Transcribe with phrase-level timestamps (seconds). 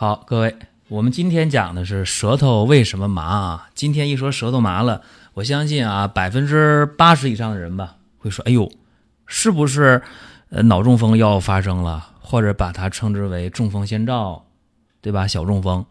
[0.00, 0.56] 好，各位，
[0.88, 3.68] 我们今天讲的是舌头为什么麻啊？
[3.74, 5.02] 今天一说舌头麻了，
[5.34, 8.72] 我相信啊，百分之八十以上的人吧会说：“哎呦，
[9.26, 10.00] 是不是
[10.48, 12.12] 呃脑中风要发生了？
[12.18, 14.46] 或者把它称之为中风先兆，
[15.02, 15.26] 对吧？
[15.26, 15.84] 小中风，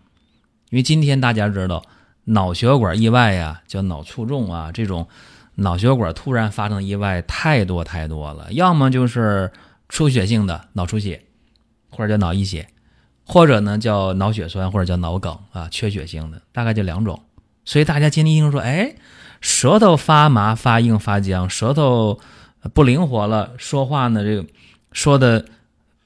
[0.72, 1.84] 因为今天大家知道
[2.24, 5.08] 脑血管意外呀，叫脑卒中啊，这种
[5.54, 9.52] 脑血管突然发生意外太多太多了，要么就是
[9.88, 11.26] 出血性的脑出血，
[11.92, 12.68] 或者叫脑溢血。
[13.32, 17.22] 或者呢，叫脑血栓，或者叫脑梗啊，缺血性的，大概就两种。
[17.64, 18.96] 所以大家今天一听说，哎，
[19.40, 22.20] 舌头发麻、发硬、发僵，舌头
[22.74, 24.44] 不灵活了，说话呢，这个
[24.94, 25.46] 说的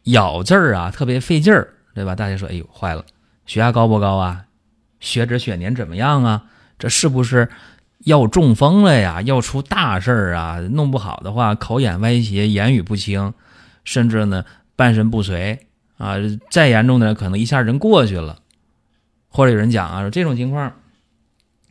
[0.03, 2.13] 咬字儿啊，特别费劲儿，对吧？
[2.13, 3.05] 大家说，哎呦，坏了，
[3.45, 4.43] 血压高不高啊？
[4.99, 6.43] 血脂、血粘怎么样啊？
[6.77, 7.49] 这是不是
[7.99, 9.21] 要中风了呀？
[9.21, 10.59] 要出大事儿啊？
[10.59, 13.33] 弄不好的话，口眼歪斜，言语不清，
[13.85, 14.43] 甚至呢，
[14.75, 15.67] 半身不遂。
[16.03, 16.17] 啊，
[16.51, 18.39] 再严重的可能一下人过去了，
[19.29, 20.73] 或者有人讲啊，说这种情况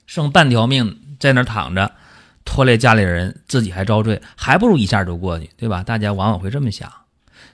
[0.07, 1.93] 剩半条命在那躺着，
[2.43, 5.83] 拖累家里人，自己还遭罪，还不如一下就过去，对吧？
[5.83, 6.91] 大家往往会这么想。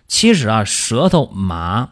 [0.07, 1.91] 其实啊，舌头麻，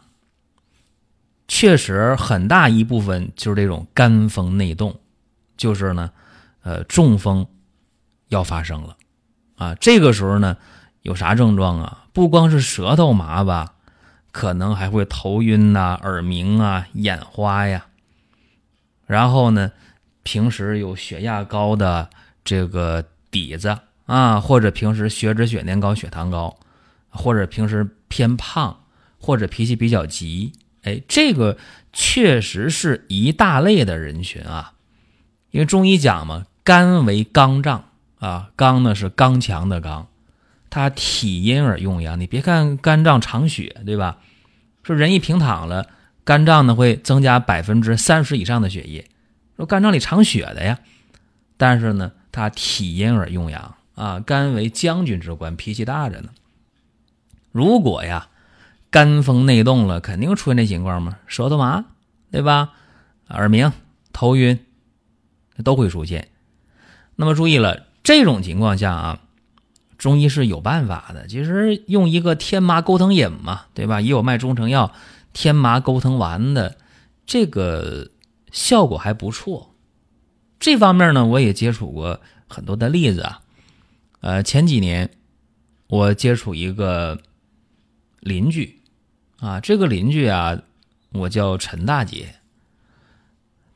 [1.48, 5.00] 确实很大一部分就是这种肝风内动，
[5.56, 6.12] 就是呢，
[6.62, 7.46] 呃，中风
[8.28, 8.96] 要发生了
[9.56, 9.74] 啊。
[9.74, 10.56] 这个时候呢，
[11.02, 12.06] 有啥症状啊？
[12.12, 13.72] 不光是舌头麻吧。
[14.36, 17.86] 可能还会头晕呐、耳鸣啊、眼花呀。
[19.06, 19.72] 然后呢，
[20.24, 22.10] 平时有血压高的
[22.44, 26.58] 这个底子啊，或者平时血脂、血粘高、血糖高，
[27.08, 28.84] 或者平时偏胖，
[29.18, 30.52] 或者脾气比较急，
[30.82, 31.56] 哎，这个
[31.94, 34.74] 确实是一大类的人群啊。
[35.50, 37.88] 因为中医讲嘛，肝为刚脏
[38.18, 40.08] 啊，刚呢是刚强的刚。
[40.76, 44.18] 它体阴而用阳，你别看肝脏藏血，对吧？
[44.82, 45.88] 说人一平躺了，
[46.22, 49.08] 肝脏呢会增加百分之三十以上的血液。
[49.56, 50.78] 说肝脏里藏血的呀，
[51.56, 56.28] 但是呢，它体阴而用阳啊，肝为将军之官，脾气大着呢。
[57.52, 58.28] 如果呀，
[58.90, 61.86] 肝风内动了，肯定出现这情况嘛，舌头麻，
[62.30, 62.74] 对吧？
[63.28, 63.72] 耳鸣、
[64.12, 64.60] 头晕，
[65.64, 66.28] 都会出现。
[67.14, 69.20] 那么注意了，这种情况下啊。
[69.98, 74.00] 中医是有办法的，其实用一个天麻钩藤饮嘛，对吧？
[74.00, 74.92] 也有卖中成药
[75.32, 76.76] 天麻钩藤丸的，
[77.24, 78.10] 这个
[78.52, 79.74] 效果还不错。
[80.60, 83.40] 这方面呢，我也接触过很多的例子啊。
[84.20, 85.10] 呃，前几年
[85.86, 87.18] 我接触一个
[88.20, 88.80] 邻居
[89.38, 90.60] 啊，这个邻居啊，
[91.12, 92.34] 我叫陈大姐，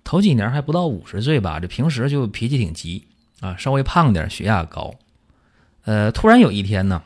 [0.02, 3.06] 头几年还不到五十岁吧，这平时就脾气挺急
[3.40, 4.94] 啊，稍微胖点，血压高。
[5.84, 7.02] 呃，突然有一天呢，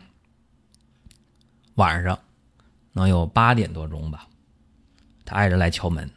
[1.74, 2.18] 晚上
[2.92, 4.26] 能有八点多钟吧，
[5.24, 6.10] 他爱人来敲门。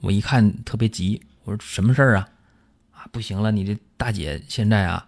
[0.00, 2.28] 我一看特别急，我说什么事儿啊？
[2.92, 5.06] 啊，不行了，你这大姐现在啊，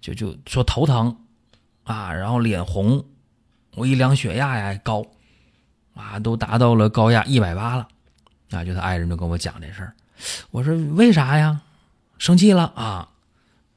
[0.00, 1.16] 就就说头疼
[1.82, 3.04] 啊，然后脸红，
[3.74, 5.04] 我一量血压呀高，
[5.94, 7.88] 啊，都达到了高压一百八了，
[8.50, 9.94] 啊，就他爱人就跟我讲这事儿。
[10.52, 11.60] 我说为啥呀？
[12.18, 13.08] 生气了啊？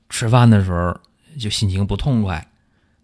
[0.07, 0.97] 吃饭的时候。
[1.37, 2.47] 就心情不痛快，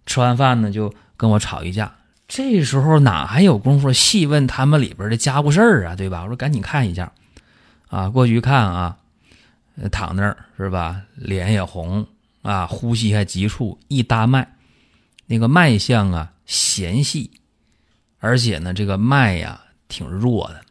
[0.06, 1.96] 吃完饭呢就跟我吵一架。
[2.28, 6.24] 这时候哪还有功夫细问他们里边的家务事儿啊，对吧？
[6.24, 7.12] 我说赶紧看一下，
[7.90, 8.98] 啊，过去一看啊，
[9.92, 11.02] 躺那儿是吧？
[11.16, 12.08] 脸也红
[12.42, 14.56] 啊，呼吸还急促，一搭脉，
[15.28, 17.30] 那个脉象啊弦细，
[18.20, 20.62] 而且呢这个脉呀挺弱的，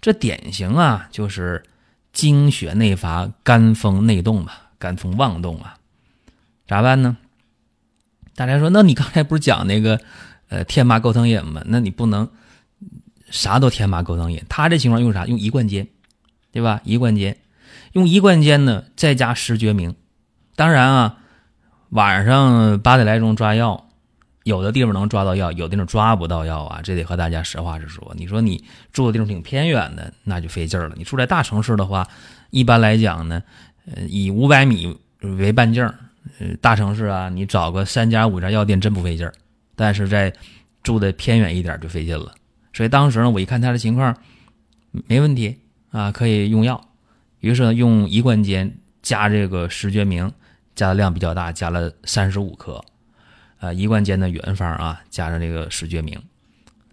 [0.00, 1.64] 这典型啊就是
[2.12, 5.76] 精血内乏、肝风内动嘛，肝风妄动啊。
[6.66, 7.16] 咋办呢？
[8.34, 9.98] 大家说，那你刚才不是讲那个，
[10.48, 11.62] 呃，天麻钩藤饮吗？
[11.64, 12.28] 那你不能
[13.30, 14.42] 啥都天麻钩藤饮。
[14.48, 15.24] 他这情况用啥？
[15.24, 15.88] 用一贯煎，
[16.52, 16.82] 对吧？
[16.84, 17.38] 一贯煎，
[17.92, 19.94] 用一贯煎呢，再加十决明。
[20.54, 21.18] 当然啊，
[21.88, 23.88] 晚上八点来钟抓药，
[24.42, 26.80] 有的地方能抓到药，有的地方抓不到药啊。
[26.82, 28.12] 这得和大家实话实说。
[28.18, 30.92] 你说你住的地方挺偏远的，那就费劲了。
[30.96, 32.06] 你住在大城市的话，
[32.50, 33.42] 一般来讲呢，
[33.86, 35.90] 呃，以五百米为半径。
[36.38, 39.32] 呃，大城市啊，你找个三家五家药店真不费劲儿，
[39.74, 40.32] 但是在
[40.82, 42.34] 住的偏远一点就费劲了。
[42.72, 44.14] 所以当时呢，我一看他的情况
[44.90, 45.56] 没问题
[45.90, 46.88] 啊，可以用药。
[47.40, 50.30] 于是呢，用一贯间加这个石决明，
[50.74, 52.84] 加的量比较大，加了三十五克，
[53.58, 56.20] 啊，一贯间的原方啊，加上这个石决明。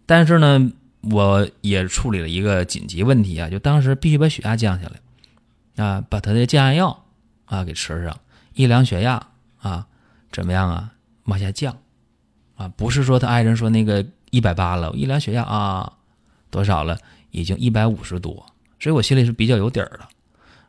[0.06, 0.72] 但是呢，
[1.12, 7.06] 我也处理了一个紧急问题啊，就当时必须把血压降下来，啊，把他的降压药
[7.46, 8.20] 啊给吃上，
[8.54, 9.28] 一量血压
[9.64, 9.88] 啊，
[10.30, 10.92] 怎么样啊？
[11.24, 11.78] 往下降，
[12.56, 15.94] 啊，不是说他爱人说那个一百八了，一量血压啊，
[16.52, 17.00] 多少了？
[17.32, 18.46] 已经一百五十多，
[18.78, 20.02] 所以我心里是比较有底儿的。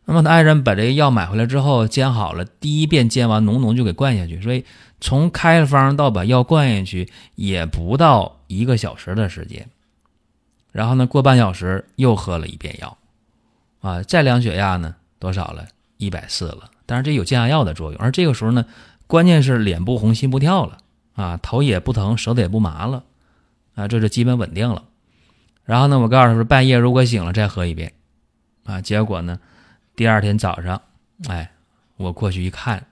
[0.04, 4.64] 那么他爱人把这个药买回来之后煎好了，第一遍煎完浓浓就给灌下去，所以
[5.00, 9.68] 从开方到把药灌下去也不到一个小时的时间。
[10.72, 12.96] 然后呢，过半小时又喝了一遍药，
[13.80, 15.66] 啊，再量血压呢，多少了？
[15.96, 16.70] 一百四了。
[16.86, 18.64] 当然这有降压药的作用，而这个时候呢。
[19.06, 20.78] 关键是脸不红心不跳了
[21.14, 23.04] 啊，头也不疼，舌头也不麻了
[23.74, 24.82] 啊，这是基本稳定了。
[25.64, 27.92] 然后呢，我告诉他说，半夜如果醒了再喝一遍
[28.64, 28.80] 啊。
[28.80, 29.38] 结果呢，
[29.94, 30.80] 第二天早上，
[31.28, 31.52] 哎，
[31.98, 32.86] 我过去一看，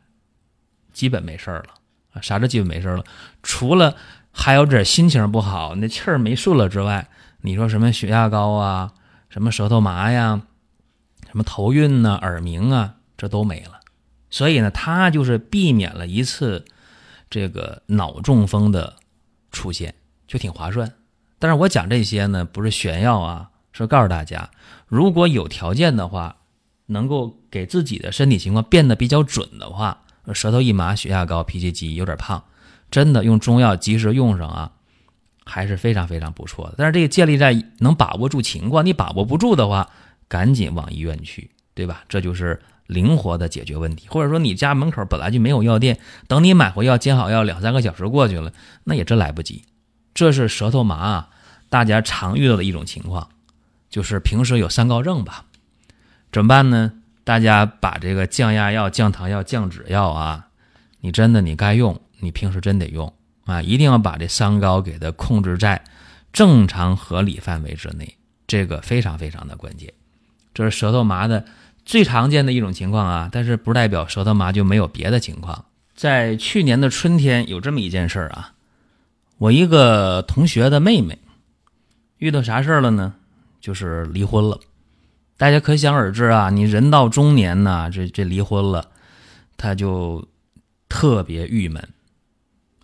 [0.93, 1.65] 基本没事了
[2.13, 2.21] 啊。
[2.21, 3.03] 啥叫基本没事了？
[3.43, 3.97] 除了
[4.31, 7.09] 还有点心情不好，那气儿没顺了之外，
[7.41, 8.93] 你说什么血压高啊，
[9.31, 10.43] 什么舌头麻呀，
[11.27, 13.81] 什么头晕呐、耳鸣啊，这都没了。
[14.33, 16.65] 所以呢，他就是避免了一次
[17.29, 18.97] 这个脑中风的
[19.53, 19.95] 出现，
[20.27, 20.91] 就挺划算。
[21.39, 24.51] 但是我讲这些呢，不是炫耀啊，是告诉大家，
[24.87, 26.39] 如果有条件的话，
[26.87, 30.03] 能够给自己的身体情况变得比较准的话，
[30.33, 32.43] 舌头一麻、血压高、脾气急、有点胖，
[32.91, 34.73] 真的用中药及时用上啊，
[35.45, 36.77] 还是非常非常不错的。
[36.79, 39.91] 但是这个建立在能把握住情况，你把握不住的话，
[40.27, 42.03] 赶紧往医院去，对吧？
[42.09, 42.59] 这就是。
[42.87, 48.53] 灵活的解决问题，或者说你家门口本来就没有药店，等你买回药煎好药，两三个小时过去了，
[48.85, 49.65] 那也真来不及。
[50.15, 51.29] 这是舌头麻啊，
[51.71, 53.31] 大家常遇到的一种情况，
[53.89, 55.47] 就是平时有三高症吧？
[56.31, 56.93] 怎么办呢？
[57.25, 60.49] 大家把这个降压药、降糖药、降脂药啊，
[61.01, 63.13] 你真的你该用，你平时真得用
[63.45, 65.83] 啊，一定要把这三高给它控制在
[66.33, 69.93] 正常合理范围之内，这个非常非常的关键。
[70.53, 71.45] 这是舌头麻的。
[71.85, 75.65] 最常见的一种情况啊，但是不代表舌头麻就没有别的情况。
[75.95, 78.55] 在去年的春天有这么一件事儿啊，
[79.39, 81.19] 我一个同学的妹妹
[82.19, 83.15] 遇到啥事儿了呢？
[83.61, 84.59] 就是离婚了。
[85.37, 88.91] 大家可想而知啊，你人到中年呢，这这离婚了，
[89.57, 90.27] 她就
[90.89, 91.89] 特别郁闷，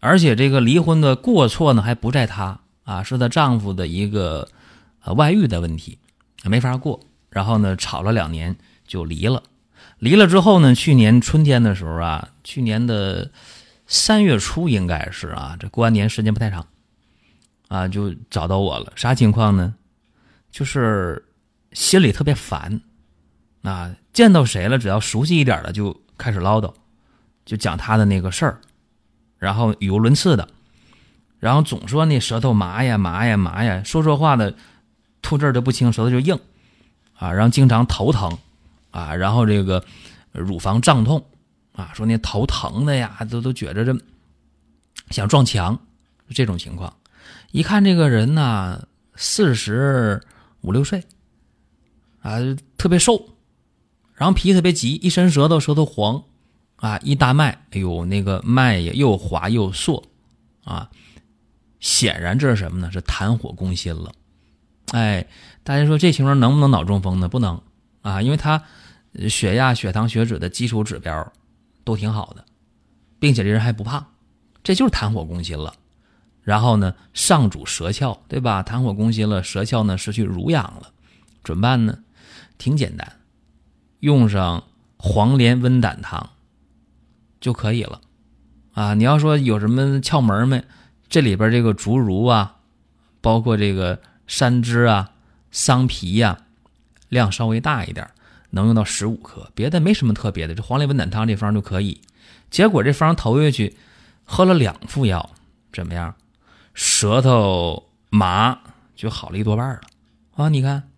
[0.01, 4.49] 而且这个离婚的过错呢还不在她啊，是她丈夫的一个
[5.03, 5.99] 呃外遇的问题，
[6.45, 7.01] 没法过。
[7.31, 8.57] 然后呢，吵了两年。
[8.89, 9.43] 就离了，
[9.99, 10.75] 离了之后呢？
[10.75, 13.31] 去年春天的时候啊，去年的
[13.87, 16.67] 三月初应该是啊，这过完年时间不太长，
[17.69, 18.93] 啊，就找到我了。
[18.97, 19.75] 啥情况呢？
[20.51, 21.23] 就是
[21.73, 22.81] 心里特别烦，
[23.63, 26.73] 啊，见到谁了，只要熟悉一点的就开始唠叨，
[27.45, 28.61] 就讲他的那个事儿，
[29.39, 30.49] 然后语无伦次的，
[31.39, 34.55] 然后总说那舌头麻呀麻呀麻呀，说说话的
[35.21, 36.41] 吐字都不清，舌头就硬，
[37.15, 38.39] 啊，然后经常头疼。
[38.91, 39.85] 啊，然后这个
[40.33, 41.25] 乳房胀痛，
[41.73, 43.97] 啊，说那头疼的呀，都都觉着这
[45.11, 45.79] 想撞墙，
[46.31, 46.95] 这种情况。
[47.51, 50.23] 一看这个人呢，四十
[50.61, 51.03] 五六岁，
[52.21, 52.39] 啊，
[52.77, 53.29] 特别瘦，
[54.15, 56.23] 然后脾气特别急，一伸舌头舌头黄，
[56.77, 60.03] 啊，一大脉，哎呦，那个脉也又滑又涩，
[60.65, 60.91] 啊，
[61.81, 62.91] 显然这是什么呢？
[62.91, 64.13] 是痰火攻心了。
[64.93, 65.27] 哎，
[65.63, 67.29] 大家说这情况能不能脑中风呢？
[67.29, 67.61] 不能。
[68.09, 68.63] 啊，因为他
[69.29, 71.33] 血压、血糖、血脂的基础指标
[71.85, 72.45] 都挺好的，
[73.19, 74.07] 并且这人还不胖，
[74.63, 75.75] 这就是痰火攻心了。
[76.43, 78.63] 然后呢，上主舌窍，对吧？
[78.63, 80.93] 痰火攻心了，舌窍呢失去濡养了，
[81.45, 81.99] 怎么办呢？
[82.57, 83.13] 挺简单，
[84.01, 84.65] 用上
[84.97, 86.31] 黄连温胆汤
[87.41, 88.01] 就可以了。
[88.73, 90.65] 啊，你要说有什么窍门没？
[91.09, 92.57] 这里边这个竹茹啊，
[93.21, 95.13] 包括这个山栀啊、
[95.51, 96.39] 桑皮呀。
[97.09, 98.09] 量稍微大一点，
[98.51, 100.55] 能用到十五克，别的没什么特别的。
[100.55, 102.01] 这黄连温胆汤这方就可以。
[102.51, 103.77] 结果这方投下去，
[104.25, 105.31] 喝了两副药，
[105.73, 106.15] 怎么样？
[106.75, 108.59] 舌头麻
[108.95, 109.81] 就好了一多半了
[110.37, 110.49] 啊！
[110.49, 110.89] 你看，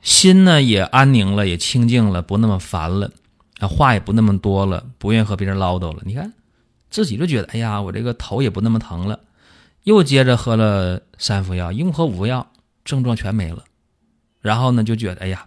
[0.00, 3.10] 心呢也安宁了，也清静了，不那么烦了，
[3.58, 6.00] 啊，话也不那么多了，不愿和别人唠叨了。
[6.04, 6.32] 你看，
[6.90, 9.18] 自己就觉得，哎呀，我这个头也不那么疼了。
[9.82, 12.46] 又接着喝了三副药，一共喝五副药，
[12.84, 13.64] 症状全没了。
[14.40, 15.46] 然后呢，就觉得哎呀，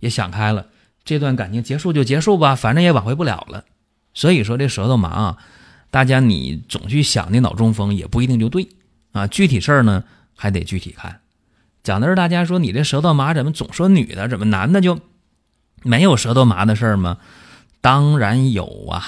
[0.00, 0.66] 也想开了，
[1.04, 3.64] 这段感情结束就结束吧，反正也挽回不了了。
[4.14, 5.38] 所以说这舌头麻啊，
[5.90, 8.68] 大家你总去想那脑中风也不一定就对
[9.12, 9.26] 啊。
[9.26, 10.04] 具体事儿呢
[10.36, 11.20] 还得具体看。
[11.82, 15.00] 讲的是大家说你这舌头麻怎么总说女的，怎么男的就
[15.82, 17.18] 没有舌头麻的事儿吗？
[17.80, 19.02] 当然有啊，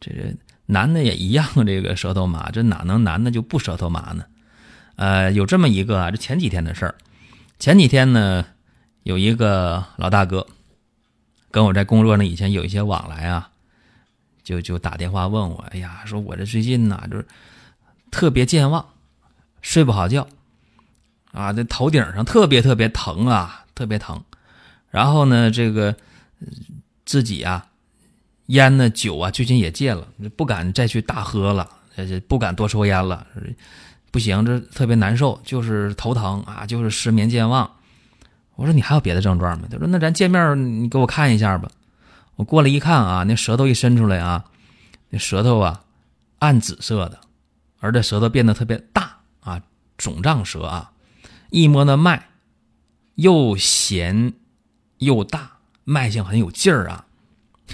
[0.00, 0.10] 这
[0.66, 4.24] 男的也一样，这个舌头麻，这哪能男的就不舌头麻呢？
[4.96, 6.94] 呃，有这么一个啊，这前几天的事儿，
[7.58, 8.44] 前几天呢，
[9.08, 10.46] 有一个老大哥
[11.50, 13.48] 跟我在工作呢，以前有一些往来啊，
[14.44, 17.26] 就就打电话问我，哎呀，说我这最近呐，就是
[18.10, 18.84] 特别健忘，
[19.62, 20.28] 睡不好觉，
[21.32, 24.22] 啊，这头顶上特别特别疼啊，特别疼，
[24.90, 25.96] 然后呢，这个
[27.06, 27.66] 自己啊，
[28.48, 31.66] 烟呢酒啊，最近也戒了，不敢再去大喝了，
[32.28, 33.26] 不敢多抽烟了。
[34.10, 37.70] 不行，这特别难受，就是头疼啊，就是失眠健忘。
[38.58, 39.68] 我说你还有别的症状吗？
[39.70, 41.70] 他说那咱见面你给我看一下吧。
[42.34, 44.46] 我过来一看啊，那舌头一伸出来啊，
[45.10, 45.84] 那舌头啊
[46.40, 47.20] 暗紫色的，
[47.78, 49.62] 而且舌头变得特别大啊，
[49.96, 50.90] 肿胀舌啊。
[51.50, 52.26] 一摸那脉，
[53.14, 54.32] 又弦
[54.98, 55.52] 又大，
[55.84, 57.06] 脉象很有劲儿啊。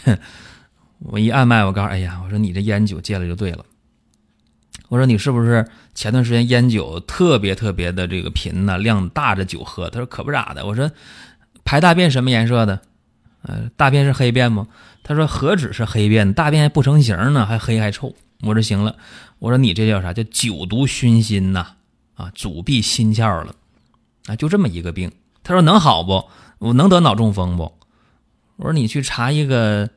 [0.04, 0.18] 哼，
[0.98, 3.64] 我一按脉，我告诉哎呀，我说你这烟酒戒了就对了。
[4.88, 8.78] 我说你是不是前段时间烟酒特别特别的这个频呢？
[8.78, 9.88] 量大着酒喝？
[9.90, 10.64] 他说可不咋的。
[10.66, 10.90] 我说
[11.64, 12.80] 排大便什么颜色的？
[13.42, 14.68] 呃，大便是黑便吗？
[15.02, 18.14] 他说何止是黑便，大便还不成形呢，还黑还臭。
[18.42, 18.96] 我说行了，
[19.38, 20.12] 我说你这叫啥？
[20.12, 21.66] 叫酒毒熏心呐！
[22.14, 23.54] 啊，阻闭心窍了
[24.26, 25.10] 啊，就这么一个病。
[25.42, 26.28] 他说能好不？
[26.58, 27.72] 我能得脑中风不？
[28.56, 29.90] 我说你去查一个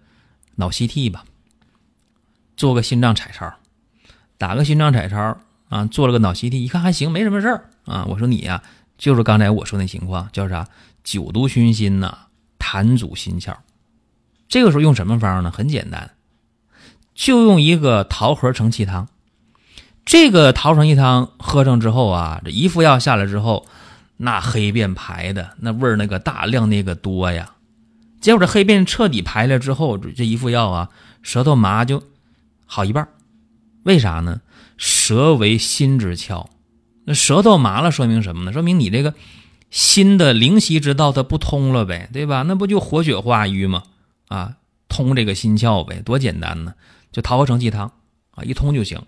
[0.56, 1.24] 脑 CT 吧，
[2.56, 3.54] 做个心脏彩超。
[4.38, 5.38] 打个心脏彩超
[5.70, 8.06] 啊，做了个脑 CT，一看还行，没什么事儿啊。
[8.08, 8.62] 我说你呀，
[8.98, 10.68] 就是刚才我说那情况，叫啥？
[11.04, 12.18] 酒毒熏心呐，
[12.60, 13.56] 痰阻心窍。
[14.48, 15.52] 这个时候用什么方呢？
[15.52, 16.12] 很简单，
[17.16, 19.08] 就用一个桃核承气汤。
[20.06, 23.66] 这个桃承气汤喝上之后啊，这一副药下来之后，
[24.18, 27.54] 那黑便排的那味儿那个大量那个多呀。
[28.22, 30.90] 结果这黑便彻底排了之后，这一副药啊，
[31.22, 32.02] 舌头麻就
[32.66, 33.08] 好一半。
[33.88, 34.42] 为啥呢？
[34.76, 36.48] 舌为心之窍，
[37.06, 38.52] 那舌头麻了，说明什么呢？
[38.52, 39.16] 说明你这个
[39.72, 42.44] 心的灵犀之道它不通了呗，对吧？
[42.44, 43.84] 那不就活血化瘀吗？
[44.28, 44.58] 啊，
[44.90, 46.76] 通这个心窍呗，多简单呢！
[47.14, 47.94] 就桃核承气汤
[48.32, 49.02] 啊，一通就行。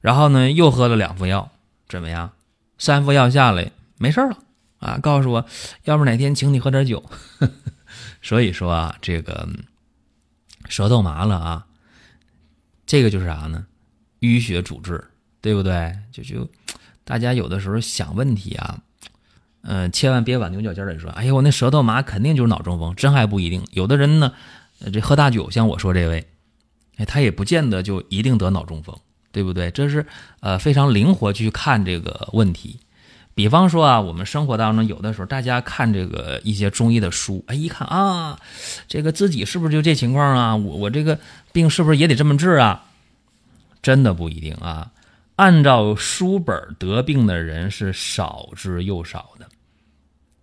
[0.00, 1.52] 然后呢，又喝了两副药，
[1.86, 2.32] 怎么样？
[2.78, 4.38] 三副药下来没事了
[4.78, 4.98] 啊！
[5.02, 5.44] 告诉我，
[5.84, 7.04] 要不哪天请你喝点酒。
[8.22, 9.46] 所以说啊，这个
[10.70, 11.66] 舌头麻了啊，
[12.86, 13.66] 这个就是啥呢？
[14.20, 15.02] 淤血主治，
[15.40, 15.94] 对不对？
[16.12, 16.48] 就就
[17.04, 18.78] 大家有的时候想问题啊，
[19.62, 21.10] 嗯，千万别往牛角尖里说。
[21.10, 23.64] 哎呦，我那舌头麻，肯定就是脑中风，真还不一定。
[23.72, 24.32] 有的人呢，
[24.92, 26.26] 这喝大酒，像我说这位，
[26.96, 28.96] 哎，他也不见得就一定得脑中风，
[29.32, 29.70] 对不对？
[29.70, 30.06] 这是
[30.40, 32.78] 呃非常灵活去看这个问题。
[33.34, 38.38] 比方说啊，我们生活当中有的时候，大家看这个一些中医的书，哎，一看啊，
[38.86, 40.56] 这个自己是不是就这情况啊？
[40.56, 41.18] 我我这个
[41.52, 42.84] 病是不是也得这么治啊？
[43.82, 44.92] 真的不一定啊！
[45.36, 49.48] 按照书本得病的人是少之又少的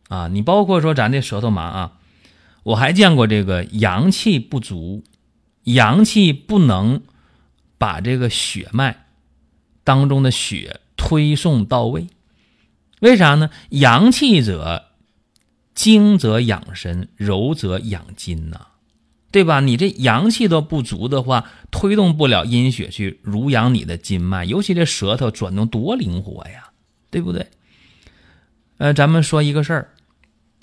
[0.09, 0.27] 啊！
[0.27, 1.99] 你包括说咱这舌头麻啊，
[2.63, 5.03] 我还见过这个阳气不足，
[5.63, 7.03] 阳气不能
[7.77, 9.05] 把这个血脉
[9.83, 12.07] 当中的血推送到位，
[13.01, 13.51] 为啥呢？
[13.69, 14.85] 阳气者，
[15.75, 18.67] 精则养神，柔则养筋呐。
[19.29, 19.59] 对吧？
[19.59, 26.69] 你这阳气都不足的话，推动不了阴血去濡养你的筋脉，尤其这舌头转动多灵活呀，
[27.11, 27.47] 对不对？
[28.77, 29.89] 呃，咱们说一个事儿，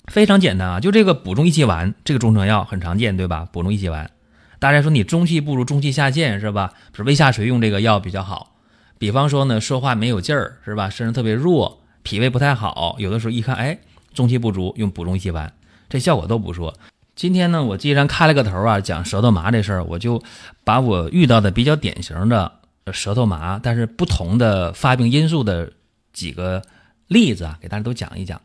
[0.07, 3.47] 非常简单啊，就这个补中益气丸，这个中成药很常见，对吧？
[3.51, 4.09] 补中益气丸，
[4.57, 6.73] 大家说你中气不足，中气下陷是吧？
[6.93, 8.55] 是胃下垂用这个药比较好。
[8.97, 10.89] 比方说呢，说话没有劲儿是吧？
[10.89, 13.77] 身上特别弱，脾胃不太好，有的时候一看，哎，
[14.13, 15.53] 中气不足，用补中益气丸，
[15.87, 16.73] 这效果都不错。
[17.15, 20.21] 今天呢，我既然开了个头啊，讲舌头麻这事儿，我就
[20.65, 22.59] 把我遇到的比较典型的
[22.91, 25.71] 舌头麻，但是不同的发病因素的
[26.11, 26.61] 几个
[27.07, 28.41] 例子啊，给大家都讲一讲。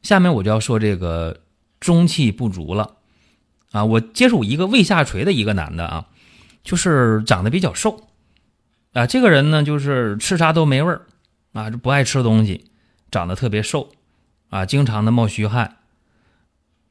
[0.00, 1.40] 下面我就要说这个
[1.80, 2.94] 中气不足了
[3.72, 3.84] 啊。
[3.84, 6.06] 我接触一个胃下垂的一个男的啊，
[6.64, 8.08] 就是长得比较瘦
[8.94, 11.02] 啊，这个人呢就是吃啥都没味儿
[11.52, 12.70] 啊，不爱吃东西，
[13.10, 13.90] 长得特别瘦
[14.48, 15.76] 啊，经常的冒虚汗，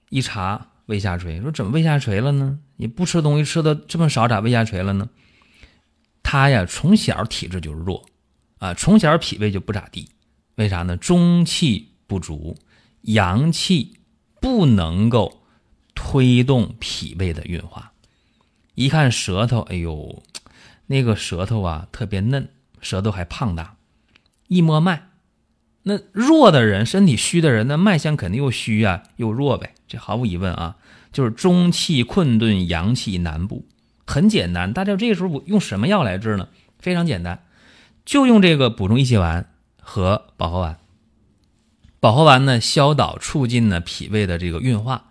[0.10, 0.68] 一查。
[0.88, 2.60] 胃下垂，说怎么胃下垂了呢？
[2.76, 5.08] 你不吃东西吃的这么少，咋胃下垂了呢？
[6.24, 8.06] 他呀，从小体质就弱，
[8.58, 10.10] 啊，从小脾胃就不咋地。
[10.56, 10.98] 为啥呢？
[10.98, 12.58] 中气不足，
[13.02, 13.98] 阳气
[14.42, 15.44] 不能够
[15.94, 17.94] 推动脾胃的运化。
[18.74, 20.24] 一看舌头，哎呦，
[20.88, 22.50] 那个舌头啊特别嫩，
[22.82, 23.78] 舌头还胖大。
[24.48, 25.10] 一摸脉，
[25.88, 29.74] 那弱的人，身体虚的人，那脉象肯定又虚啊，又弱呗。
[29.88, 30.76] 这毫无疑问啊，
[31.14, 33.66] 就是中气困顿，阳气难补。
[34.06, 36.50] 很简单，大家这个时候用什么药来治呢？
[36.78, 37.44] 非常简单，
[38.06, 39.50] 就用这个补中益气丸
[39.82, 40.78] 和保和丸。
[42.02, 45.04] 保和丸呢，消导促进呢脾胃的这个运化；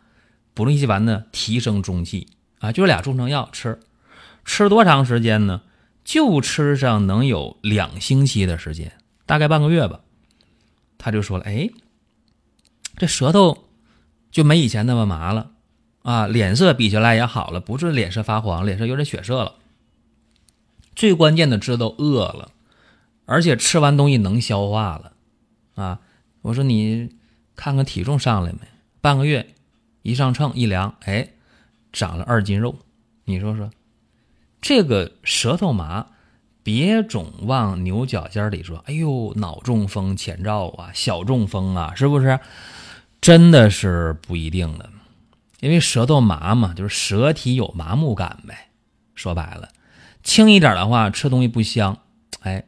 [0.52, 2.26] 补中益气丸呢，提升中气
[2.59, 3.80] 啊，就是俩中成药吃。
[4.45, 5.62] 吃多长时间呢？
[6.04, 8.92] 就吃上能有两星期的时间，
[9.25, 10.00] 大概半个月吧。
[10.98, 11.70] 他就说了：“哎，
[12.96, 13.64] 这舌头
[14.30, 15.52] 就没以前那么麻了
[16.02, 19.56] 啊，脸色比起来也好了，不是脸色发黄，脸色有点血色了。
[20.94, 22.52] 最关键的，知道饿了，
[23.24, 25.12] 而且吃完东西能消化了
[25.74, 26.00] 啊。”
[26.42, 27.16] 我说你
[27.56, 28.60] 看看体重上来没？
[29.00, 29.54] 半个月
[30.02, 31.30] 一上秤一量，哎，
[31.92, 32.78] 长了二斤肉。
[33.24, 33.72] 你说说，
[34.60, 36.06] 这个舌头麻，
[36.66, 38.78] 别总往牛角尖里说。
[38.87, 42.40] 哎呦，脑中风前兆啊，小中风啊，是不是？
[43.20, 44.90] 真的是不一定的，
[45.61, 48.70] 因为舌头麻嘛，就是舌体有麻木感呗。
[49.14, 49.68] 说白了，
[50.25, 51.94] 轻一点的话，吃东西不香；
[52.40, 52.64] 哎，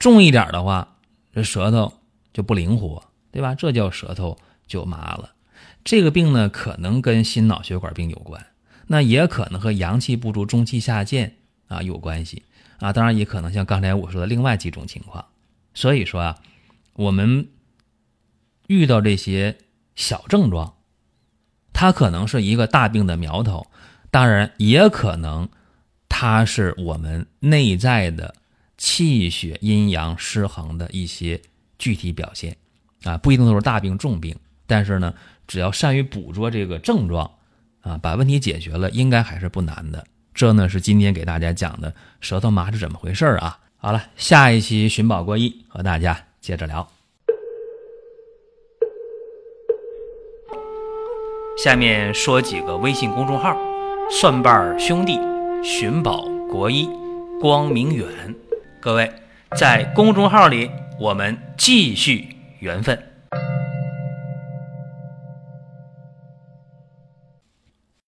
[0.00, 0.96] 重一点的话，
[1.32, 1.92] 这舌头
[2.32, 3.04] 就不灵活。
[3.30, 3.54] 对吧？
[3.54, 5.30] 这叫舌头就麻了。
[5.84, 8.46] 这个病呢，可能跟心脑血管病有关，
[8.88, 11.36] 那也可能和阳气不足、中气下陷
[11.68, 12.42] 啊有关系
[12.78, 12.92] 啊。
[12.92, 15.24] 当然，也可能像刚才我说的另外几种情况。
[15.74, 16.38] 所以说啊，
[16.94, 17.48] 我们
[18.66, 19.58] 遇到这些
[19.94, 20.74] 小症状，
[21.72, 23.66] 它可能是一个大病的苗头，
[24.10, 25.48] 当然也可能
[26.08, 28.34] 它是我们内在的
[28.76, 31.40] 气血阴阳失衡的一些
[31.78, 32.56] 具体表现。
[33.04, 35.14] 啊，不一定都是大病重病，但是呢，
[35.46, 37.30] 只要善于捕捉这个症状，
[37.80, 40.04] 啊，把问题解决了，应该还是不难的。
[40.38, 43.58] 这呢是今天给大家讲的舌头麻是怎么回事啊？
[43.76, 46.88] 好了，下一期寻宝国医和大家接着聊。
[51.60, 53.58] 下面说几个微信公众号：
[54.12, 55.18] 蒜瓣兄弟、
[55.64, 56.88] 寻宝国医、
[57.40, 58.06] 光明远。
[58.80, 59.12] 各位
[59.56, 60.70] 在公众号里，
[61.00, 62.28] 我们继续。
[62.60, 63.07] 缘分。